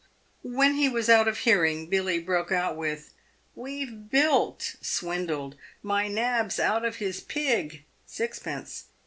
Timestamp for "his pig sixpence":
6.95-8.85